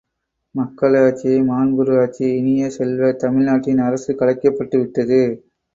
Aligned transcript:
மக்களாட்சியே 0.55 1.35
மாண்புறு 1.43 1.93
ஆட்சி 2.01 2.25
இனிய 2.39 2.69
செல்வ, 2.69 3.11
தமிழ் 3.17 3.43
நாட்டின் 3.43 3.85
அரசு 3.87 4.11
கலைக்கப்பட்டு 4.15 4.77
விட்டது. 4.77 5.21